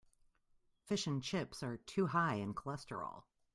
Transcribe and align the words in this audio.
Fish 0.87 1.05
and 1.05 1.21
chips 1.21 1.61
are 1.61 1.77
too 1.77 2.07
high 2.07 2.33
in 2.37 2.55
cholesterol. 2.55 3.21